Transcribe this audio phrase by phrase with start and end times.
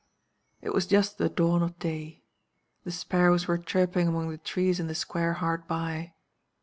[0.63, 2.23] "It was just the dawn of day.
[2.85, 6.15] The sparrows were chirping among the trees in the square hard by.